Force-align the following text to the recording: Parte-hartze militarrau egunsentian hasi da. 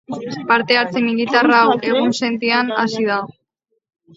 Parte-hartze 0.51 1.03
militarrau 1.09 1.67
egunsentian 1.91 2.73
hasi 2.85 3.07
da. 3.13 3.19